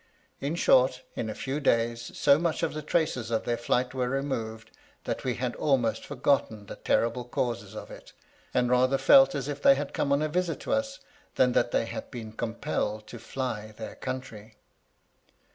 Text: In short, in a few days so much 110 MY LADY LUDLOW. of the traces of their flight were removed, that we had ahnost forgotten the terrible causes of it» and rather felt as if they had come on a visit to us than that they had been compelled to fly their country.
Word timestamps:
In 0.39 0.55
short, 0.55 1.03
in 1.15 1.29
a 1.29 1.35
few 1.35 1.59
days 1.59 2.01
so 2.17 2.39
much 2.39 2.63
110 2.63 2.67
MY 2.67 2.67
LADY 2.67 2.67
LUDLOW. 2.67 2.67
of 2.67 2.73
the 3.15 3.21
traces 3.21 3.29
of 3.31 3.45
their 3.45 3.55
flight 3.57 3.93
were 3.93 4.09
removed, 4.09 4.71
that 5.03 5.23
we 5.23 5.35
had 5.35 5.53
ahnost 5.57 6.05
forgotten 6.05 6.65
the 6.65 6.77
terrible 6.77 7.23
causes 7.23 7.75
of 7.75 7.91
it» 7.91 8.11
and 8.51 8.71
rather 8.71 8.97
felt 8.97 9.35
as 9.35 9.47
if 9.47 9.61
they 9.61 9.75
had 9.75 9.93
come 9.93 10.11
on 10.11 10.23
a 10.23 10.27
visit 10.27 10.59
to 10.61 10.73
us 10.73 11.01
than 11.35 11.51
that 11.51 11.69
they 11.69 11.85
had 11.85 12.09
been 12.09 12.31
compelled 12.31 13.05
to 13.05 13.19
fly 13.19 13.73
their 13.77 13.93
country. 13.93 14.55